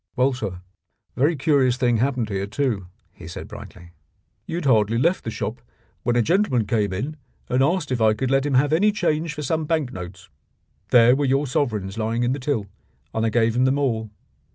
[0.15, 0.63] "Well, sir,
[1.15, 3.91] a very curious thing happened here too," he said brightly.
[4.47, 5.61] "You had hardly left the shop
[6.01, 7.17] when a gentleman came in
[7.49, 10.27] and asked if I could let him have any change for some bank notes.
[10.89, 12.65] There were your sovereigns lying in the till,
[13.13, 14.09] and I gave him them all.